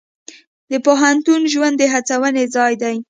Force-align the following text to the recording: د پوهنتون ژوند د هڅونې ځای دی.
د 0.71 0.73
پوهنتون 0.85 1.41
ژوند 1.53 1.75
د 1.79 1.83
هڅونې 1.93 2.43
ځای 2.55 2.73
دی. 2.81 2.95